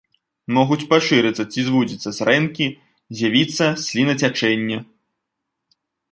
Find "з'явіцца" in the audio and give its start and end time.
3.19-3.67